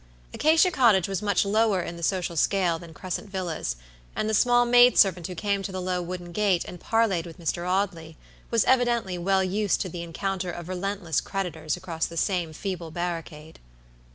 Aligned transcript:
Acacia 0.33 0.71
Cottage 0.71 1.07
was 1.07 1.21
much 1.21 1.45
lower 1.45 1.79
in 1.83 1.95
the 1.95 2.01
social 2.01 2.35
scale 2.35 2.79
than 2.79 2.91
Crescent 2.91 3.29
Villas, 3.29 3.75
and 4.15 4.27
the 4.27 4.33
small 4.33 4.65
maid 4.65 4.97
servant 4.97 5.27
who 5.27 5.35
came 5.35 5.61
to 5.61 5.71
the 5.71 5.79
low 5.79 6.01
wooden 6.01 6.31
gate 6.31 6.65
and 6.65 6.79
parleyed 6.79 7.27
with 7.27 7.37
Mr. 7.37 7.69
Audley, 7.69 8.17
was 8.49 8.65
evidently 8.65 9.19
well 9.19 9.43
used 9.43 9.79
to 9.81 9.89
the 9.89 10.01
encounter 10.01 10.49
of 10.49 10.67
relentless 10.69 11.21
creditors 11.21 11.77
across 11.77 12.07
the 12.07 12.17
same 12.17 12.51
feeble 12.51 12.89
barricade. 12.89 13.59